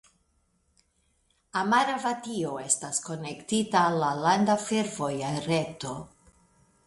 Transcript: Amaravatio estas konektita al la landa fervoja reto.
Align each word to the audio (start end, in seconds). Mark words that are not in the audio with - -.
Amaravatio 1.61 2.55
estas 2.63 3.01
konektita 3.09 3.83
al 3.89 3.99
la 4.05 4.09
landa 4.23 4.55
fervoja 4.69 5.29
reto. 5.47 5.93